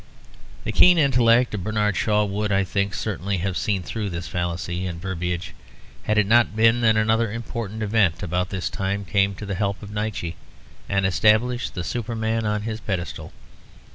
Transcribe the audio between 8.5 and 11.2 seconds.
time came to the help of Nietzsche and